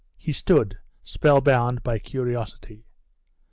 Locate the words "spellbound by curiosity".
1.03-2.87